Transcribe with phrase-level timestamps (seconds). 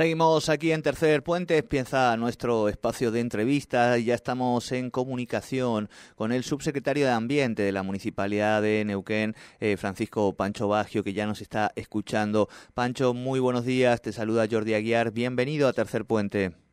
[0.00, 5.90] Seguimos aquí en Tercer Puente, empieza nuestro espacio de entrevista y ya estamos en comunicación
[6.14, 11.12] con el subsecretario de Ambiente de la Municipalidad de Neuquén, eh, Francisco Pancho Bagio, que
[11.12, 12.48] ya nos está escuchando.
[12.72, 16.69] Pancho, muy buenos días, te saluda Jordi Aguiar, bienvenido a Tercer Puente.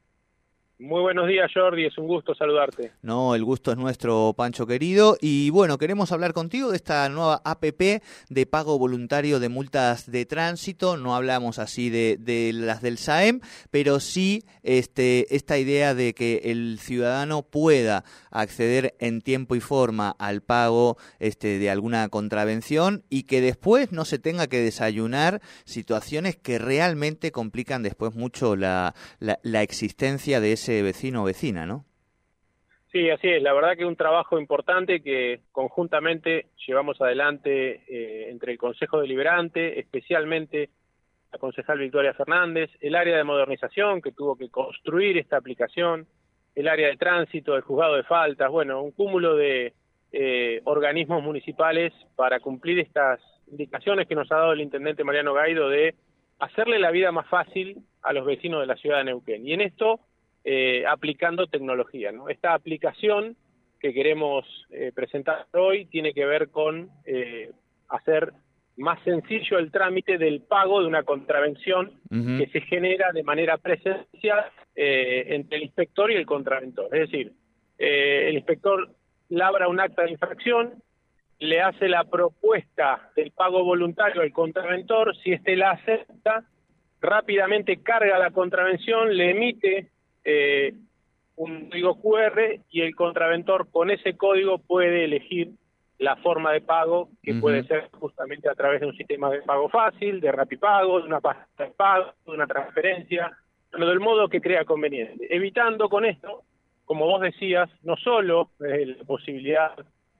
[0.80, 1.86] Muy buenos días, Jordi.
[1.86, 2.92] Es un gusto saludarte.
[3.02, 5.18] No, el gusto es nuestro, Pancho querido.
[5.20, 10.28] Y bueno, queremos hablar contigo de esta nueva APP de pago voluntario de multas de
[10.28, 10.96] tránsito.
[10.96, 13.40] No hablamos así de, de las del SAEM,
[13.72, 20.12] pero sí este, esta idea de que el ciudadano pueda acceder en tiempo y forma
[20.20, 26.36] al pago este, de alguna contravención y que después no se tenga que desayunar situaciones
[26.36, 31.86] que realmente complican después mucho la, la, la existencia de ese vecino o vecina, ¿no?
[32.92, 33.44] Sí, así es.
[33.44, 39.80] La verdad que un trabajo importante que conjuntamente llevamos adelante eh, entre el Consejo Deliberante,
[39.80, 40.70] especialmente
[41.32, 46.08] la concejal Victoria Fernández, el área de modernización que tuvo que construir esta aplicación,
[46.56, 49.74] el área de tránsito, el juzgado de faltas, bueno, un cúmulo de
[50.14, 53.20] eh, organismos municipales para cumplir estas
[53.52, 55.96] indicaciones que nos ha dado el intendente Mariano Gaido de
[56.40, 59.46] hacerle la vida más fácil a los vecinos de la ciudad de Neuquén.
[59.46, 60.00] Y en esto
[60.50, 62.14] eh, aplicando tecnología.
[62.14, 62.30] ¿no?
[62.30, 63.36] Esta aplicación
[63.82, 67.52] que queremos eh, presentar hoy tiene que ver con eh,
[67.90, 68.32] hacer
[68.78, 74.46] más sencillo el trámite del pago de una contravención que se genera de manera presencial
[74.74, 76.96] entre el inspector y el contraventor.
[76.96, 77.34] Es decir,
[77.78, 78.90] el inspector
[79.28, 80.82] labra un acta de infracción,
[81.40, 86.46] le hace la propuesta del pago voluntario al contraventor, si éste la acepta,
[87.02, 89.92] rápidamente carga la contravención, le emite
[90.30, 90.74] eh,
[91.38, 95.52] un código QR y el contraventor con ese código puede elegir
[96.00, 99.70] la forma de pago, que puede ser justamente a través de un sistema de pago
[99.70, 103.32] fácil, de rapipago, de una pasta de pago, de una transferencia,
[103.72, 106.44] pero del modo que crea conveniente, evitando con esto,
[106.84, 109.72] como vos decías, no solo eh, la posibilidad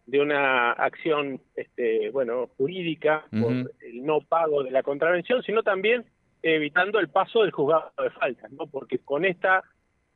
[0.06, 6.06] de una acción este, bueno jurídica por el no pago de la contravención, sino también
[6.42, 8.68] evitando el paso del juzgado de faltas, ¿no?
[8.68, 9.64] Porque con esta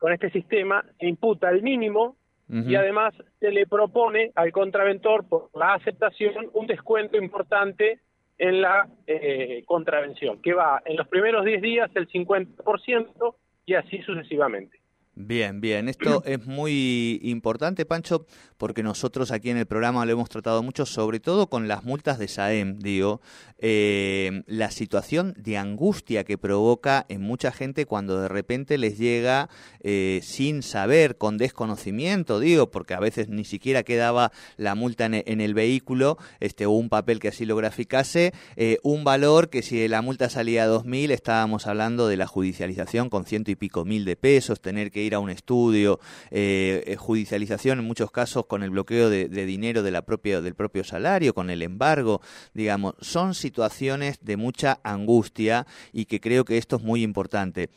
[0.01, 2.15] con este sistema se imputa el mínimo
[2.49, 7.99] y además se le propone al contraventor por la aceptación un descuento importante
[8.37, 13.35] en la eh, contravención, que va en los primeros 10 días el 50%
[13.67, 14.80] y así sucesivamente.
[15.15, 15.89] Bien, bien.
[15.89, 18.25] Esto es muy importante, Pancho,
[18.57, 22.17] porque nosotros aquí en el programa lo hemos tratado mucho, sobre todo con las multas
[22.17, 23.19] de SAEM, digo,
[23.57, 29.49] eh, la situación de angustia que provoca en mucha gente cuando de repente les llega
[29.81, 35.41] eh, sin saber, con desconocimiento, digo, porque a veces ni siquiera quedaba la multa en,
[35.41, 39.87] el vehículo, este, o un papel que así lo graficase, eh, un valor que si
[39.87, 44.05] la multa salía a 2.000, estábamos hablando de la judicialización con ciento y pico mil
[44.05, 48.63] de pesos, tener que ir a un estudio, eh, eh, judicialización en muchos casos con
[48.63, 52.21] el bloqueo de, dinero de la propia, del propio salario, con el embargo,
[52.53, 57.69] digamos, son situaciones de mucha angustia y que creo que esto es muy importante.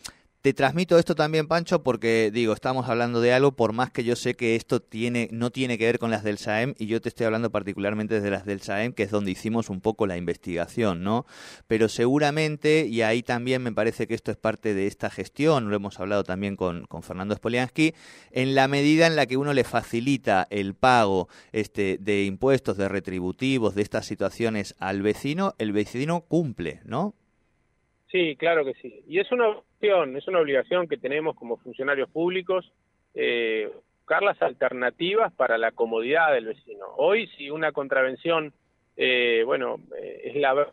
[0.45, 4.15] Te transmito esto también, Pancho, porque digo, estamos hablando de algo, por más que yo
[4.15, 7.09] sé que esto tiene, no tiene que ver con las del SAEM, y yo te
[7.09, 11.03] estoy hablando particularmente de las del SAEM, que es donde hicimos un poco la investigación,
[11.03, 11.25] ¿no?
[11.67, 15.77] Pero seguramente, y ahí también me parece que esto es parte de esta gestión, lo
[15.77, 17.95] hemos hablado también con, Fernando Spoliansky,
[18.31, 22.91] en la medida en la que uno le facilita el pago este, de impuestos, de
[22.91, 27.15] retributivos, de estas situaciones al vecino, el vecino cumple, ¿no?
[28.15, 29.03] Sí, claro que sí.
[29.09, 32.73] Y es una es una obligación que tenemos como funcionarios públicos
[33.15, 36.87] eh, buscar las alternativas para la comodidad del vecino.
[36.97, 38.53] Hoy, si una contravención,
[38.97, 40.73] eh, bueno, eh, es la verdad,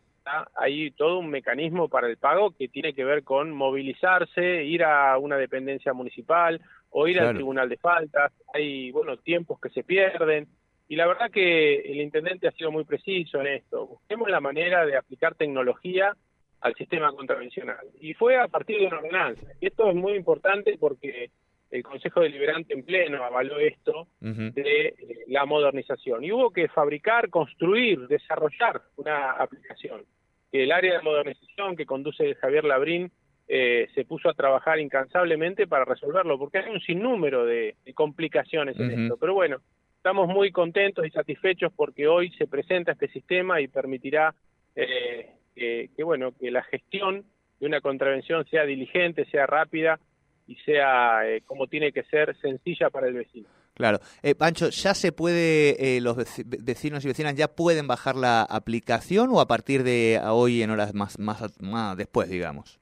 [0.55, 5.17] hay todo un mecanismo para el pago que tiene que ver con movilizarse, ir a
[5.17, 8.31] una dependencia municipal o ir al tribunal de faltas.
[8.53, 10.47] Hay, bueno, tiempos que se pierden.
[10.87, 13.87] Y la verdad que el intendente ha sido muy preciso en esto.
[13.87, 16.15] Busquemos la manera de aplicar tecnología
[16.61, 17.87] al sistema contravencional.
[17.99, 19.41] Y fue a partir de una ordenanza.
[19.59, 21.31] Y esto es muy importante porque
[21.71, 24.95] el Consejo Deliberante en pleno avaló esto de eh,
[25.27, 26.23] la modernización.
[26.23, 30.03] Y hubo que fabricar, construir, desarrollar una aplicación.
[30.51, 33.11] El área de modernización que conduce Javier Labrín
[33.47, 38.91] eh, se puso a trabajar incansablemente para resolverlo, porque hay un sinnúmero de, complicaciones en
[38.91, 39.17] esto.
[39.17, 39.57] Pero bueno,
[39.95, 44.35] estamos muy contentos y satisfechos porque hoy se presenta este sistema y permitirá
[44.75, 47.25] eh, que, bueno, que la gestión
[47.59, 49.99] de una contravención sea diligente, sea rápida
[50.47, 53.47] y sea eh, como tiene que ser sencilla para el vecino.
[53.73, 53.99] Claro.
[54.21, 59.29] Eh, Pancho, ¿ya se puede, eh, los vecinos y vecinas ya pueden bajar la aplicación
[59.31, 62.79] o a partir de hoy en horas más, más, más después, digamos?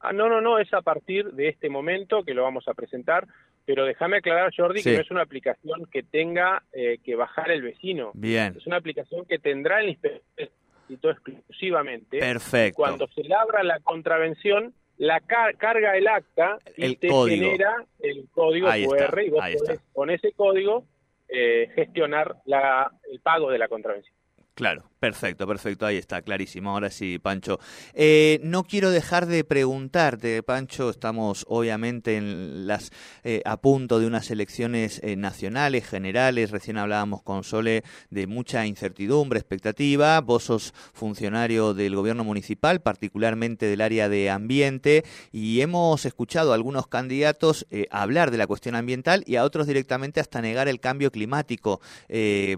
[0.00, 3.26] Ah, no, no, no, es a partir de este momento que lo vamos a presentar,
[3.64, 7.62] pero déjame aclarar, Jordi, que no es una aplicación que tenga eh, que bajar el
[7.62, 8.12] vecino.
[8.14, 8.54] Bien.
[8.56, 10.50] Es una aplicación que tendrá el inspector
[10.94, 12.18] exclusivamente.
[12.18, 12.76] Perfecto.
[12.76, 19.22] Cuando se labra la contravención, la carga el acta y te genera el código QR
[19.22, 20.84] y vos podés con ese código
[21.28, 24.17] eh, gestionar la, el pago de la contravención.
[24.58, 26.70] Claro, perfecto, perfecto, ahí está, clarísimo.
[26.70, 27.60] Ahora sí, Pancho.
[27.94, 32.90] Eh, no quiero dejar de preguntarte, Pancho, estamos obviamente en las
[33.22, 38.66] eh, a punto de unas elecciones eh, nacionales, generales, recién hablábamos con Sole de mucha
[38.66, 46.04] incertidumbre, expectativa, vos sos funcionario del gobierno municipal, particularmente del área de ambiente, y hemos
[46.04, 50.66] escuchado a algunos candidatos hablar de la cuestión ambiental y a otros directamente hasta negar
[50.66, 51.80] el cambio climático.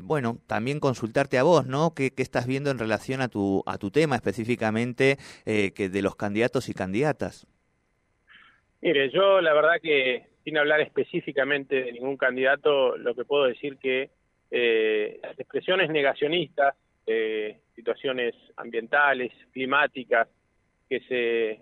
[0.01, 1.90] bueno, también consultarte a vos, ¿no?
[1.95, 5.17] ¿Qué, estás viendo en relación a tu, a tu tema específicamente
[5.47, 7.47] eh, que de los candidatos y candidatas?
[8.81, 13.77] Mire, yo la verdad que sin hablar específicamente de ningún candidato, lo que puedo decir
[13.77, 14.11] que
[14.51, 16.75] eh, las expresiones negacionistas,
[17.07, 20.29] de situaciones ambientales, climáticas,
[20.89, 21.61] que se,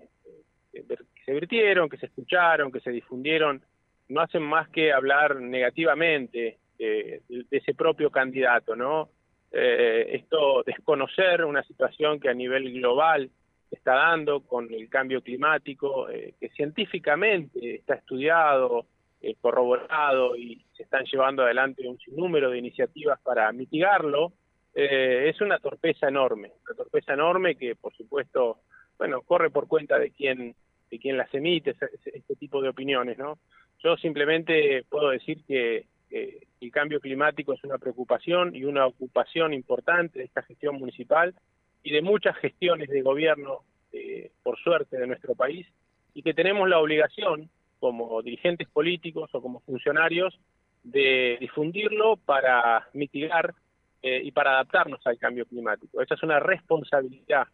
[0.73, 3.63] que se virtieron, que se escucharon, que se difundieron,
[4.09, 9.11] no hacen más que hablar negativamente de ese propio candidato, ¿no?
[9.53, 13.31] Eh, esto desconocer una situación que a nivel global
[13.71, 18.87] está dando con el cambio climático, eh, que científicamente está estudiado,
[19.21, 24.33] eh, corroborado y se están llevando adelante un sinnúmero de iniciativas para mitigarlo,
[24.75, 28.59] eh, es una torpeza enorme, una torpeza enorme que por supuesto,
[28.97, 30.55] bueno, corre por cuenta de quien
[30.91, 31.75] de quien las emite
[32.05, 33.39] este tipo de opiniones, ¿no?
[33.83, 39.53] Yo simplemente puedo decir que eh, el cambio climático es una preocupación y una ocupación
[39.53, 41.35] importante de esta gestión municipal
[41.83, 43.61] y de muchas gestiones de gobierno,
[43.93, 45.67] eh, por suerte, de nuestro país,
[46.15, 50.39] y que tenemos la obligación, como dirigentes políticos o como funcionarios,
[50.83, 53.55] de difundirlo para mitigar
[54.03, 56.01] eh, y para adaptarnos al cambio climático.
[56.01, 57.47] Esa es una responsabilidad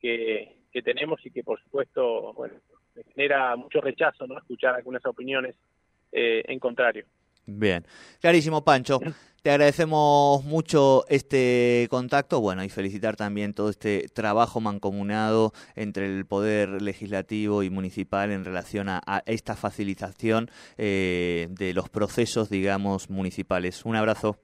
[0.00, 2.54] que, tenemos y que, por supuesto, bueno,
[3.14, 4.36] genera mucho rechazo, ¿no?
[4.38, 5.54] Escuchar algunas opiniones
[6.10, 7.06] en contrario.
[7.46, 7.86] Bien,
[8.20, 9.00] clarísimo, Pancho.
[9.44, 16.24] Te agradecemos mucho este contacto, bueno, y felicitar también todo este trabajo mancomunado entre el
[16.24, 23.84] Poder Legislativo y Municipal en relación a, esta facilitación eh, de los procesos, digamos, municipales.
[23.84, 24.38] Un abrazo.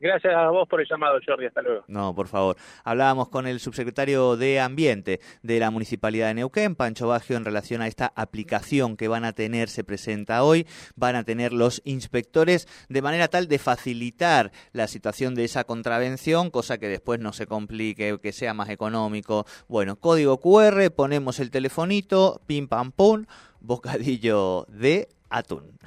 [0.00, 1.44] Gracias a vos por el llamado, Jordi.
[1.44, 1.84] Hasta luego.
[1.86, 2.56] No, por favor.
[2.84, 7.82] Hablábamos con el subsecretario de Ambiente de la Municipalidad de Neuquén, Pancho Baggio, en relación
[7.82, 10.66] a esta aplicación que van a tener, se presenta hoy,
[10.96, 16.50] van a tener los inspectores de manera tal de facilitar la situación de esa contravención,
[16.50, 19.44] cosa que después no se complique, que sea más económico.
[19.68, 23.26] Bueno, código QR, ponemos el telefonito, pim pam pum,
[23.60, 25.78] bocadillo de atún.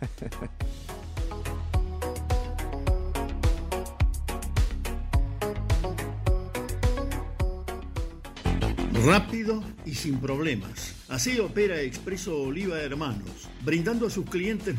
[9.04, 10.94] Rápido y sin problemas.
[11.08, 14.74] Así opera Expreso Oliva Hermanos, brindando a sus clientes